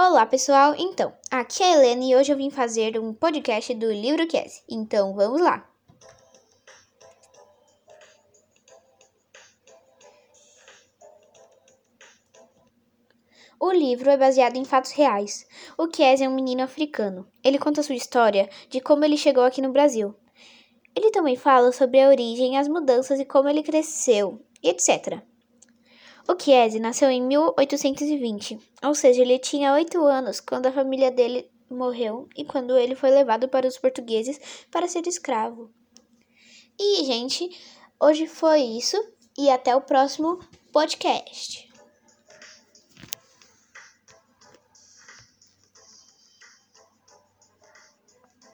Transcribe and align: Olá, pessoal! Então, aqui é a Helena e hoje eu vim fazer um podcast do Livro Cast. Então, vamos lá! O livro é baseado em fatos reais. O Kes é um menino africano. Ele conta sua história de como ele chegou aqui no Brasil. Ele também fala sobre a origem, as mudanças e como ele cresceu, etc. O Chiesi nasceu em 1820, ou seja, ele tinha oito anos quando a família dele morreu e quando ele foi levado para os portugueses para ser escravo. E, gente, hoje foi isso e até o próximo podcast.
Olá, 0.00 0.24
pessoal! 0.24 0.76
Então, 0.78 1.12
aqui 1.28 1.60
é 1.60 1.66
a 1.66 1.72
Helena 1.72 2.04
e 2.04 2.14
hoje 2.14 2.30
eu 2.30 2.36
vim 2.36 2.50
fazer 2.50 2.96
um 3.00 3.12
podcast 3.12 3.74
do 3.74 3.90
Livro 3.90 4.28
Cast. 4.28 4.62
Então, 4.70 5.12
vamos 5.12 5.40
lá! 5.40 5.68
O 13.58 13.72
livro 13.72 14.08
é 14.08 14.16
baseado 14.16 14.54
em 14.54 14.64
fatos 14.64 14.92
reais. 14.92 15.44
O 15.76 15.88
Kes 15.88 16.20
é 16.20 16.28
um 16.28 16.34
menino 16.36 16.62
africano. 16.62 17.26
Ele 17.42 17.58
conta 17.58 17.82
sua 17.82 17.96
história 17.96 18.48
de 18.70 18.80
como 18.80 19.04
ele 19.04 19.16
chegou 19.16 19.42
aqui 19.42 19.60
no 19.60 19.72
Brasil. 19.72 20.14
Ele 20.94 21.10
também 21.10 21.34
fala 21.34 21.72
sobre 21.72 22.00
a 22.00 22.08
origem, 22.08 22.56
as 22.56 22.68
mudanças 22.68 23.18
e 23.18 23.24
como 23.24 23.48
ele 23.48 23.64
cresceu, 23.64 24.40
etc. 24.62 25.20
O 26.30 26.38
Chiesi 26.38 26.78
nasceu 26.78 27.08
em 27.08 27.22
1820, 27.22 28.58
ou 28.84 28.94
seja, 28.94 29.22
ele 29.22 29.38
tinha 29.38 29.72
oito 29.72 30.04
anos 30.04 30.40
quando 30.40 30.66
a 30.66 30.72
família 30.72 31.10
dele 31.10 31.50
morreu 31.70 32.28
e 32.36 32.44
quando 32.44 32.76
ele 32.76 32.94
foi 32.94 33.10
levado 33.10 33.48
para 33.48 33.66
os 33.66 33.78
portugueses 33.78 34.38
para 34.70 34.86
ser 34.86 35.06
escravo. 35.06 35.70
E, 36.78 37.04
gente, 37.04 37.48
hoje 37.98 38.26
foi 38.26 38.60
isso 38.60 38.96
e 39.38 39.48
até 39.48 39.74
o 39.74 39.80
próximo 39.80 40.38
podcast. 40.70 41.67